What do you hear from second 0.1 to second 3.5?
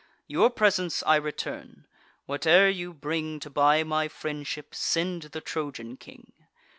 Your presents I return: whate'er you bring